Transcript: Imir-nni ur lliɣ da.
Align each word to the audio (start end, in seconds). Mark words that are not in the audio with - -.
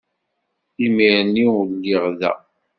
Imir-nni 0.85 1.45
ur 1.57 1.65
lliɣ 1.75 2.03
da. 2.19 2.31